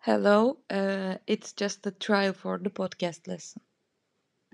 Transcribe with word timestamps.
Hello, 0.00 0.58
uh, 0.68 1.16
it's 1.26 1.54
just 1.54 1.86
a 1.86 1.90
trial 1.90 2.34
for 2.34 2.58
the 2.58 2.68
podcast 2.68 3.26
lesson. 3.26 3.62